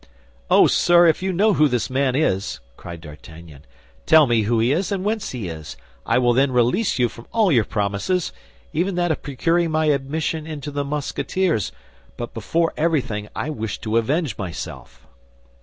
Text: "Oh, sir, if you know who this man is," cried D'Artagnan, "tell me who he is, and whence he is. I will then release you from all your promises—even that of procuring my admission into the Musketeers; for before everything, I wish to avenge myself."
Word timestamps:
"Oh, 0.49 0.65
sir, 0.65 1.05
if 1.05 1.21
you 1.21 1.31
know 1.31 1.53
who 1.53 1.67
this 1.67 1.87
man 1.87 2.15
is," 2.15 2.59
cried 2.75 3.01
D'Artagnan, 3.01 3.65
"tell 4.07 4.25
me 4.25 4.41
who 4.41 4.57
he 4.59 4.71
is, 4.71 4.91
and 4.91 5.03
whence 5.05 5.29
he 5.29 5.47
is. 5.47 5.77
I 6.07 6.17
will 6.17 6.33
then 6.33 6.51
release 6.51 6.97
you 6.97 7.07
from 7.07 7.27
all 7.31 7.51
your 7.51 7.65
promises—even 7.65 8.95
that 8.95 9.11
of 9.11 9.21
procuring 9.21 9.69
my 9.69 9.85
admission 9.91 10.47
into 10.47 10.71
the 10.71 10.83
Musketeers; 10.83 11.71
for 12.17 12.25
before 12.25 12.73
everything, 12.75 13.27
I 13.35 13.51
wish 13.51 13.79
to 13.81 13.97
avenge 13.97 14.39
myself." 14.39 15.05